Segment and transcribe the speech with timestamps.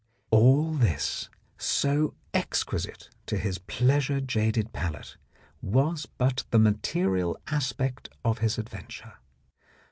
[0.31, 1.29] All this,
[1.59, 5.15] so exquisite to his pleasure jaded palate,
[5.61, 9.19] was but the material aspect of his adventure.